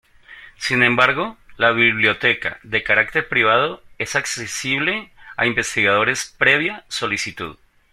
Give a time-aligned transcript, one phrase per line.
[0.57, 7.59] Sin embargo, la biblioteca, de carácter privado, es accesible a investigadores previa solicitud.